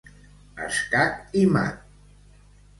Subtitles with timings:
[0.67, 1.87] Escac i mat!